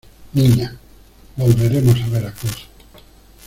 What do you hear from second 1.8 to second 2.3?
a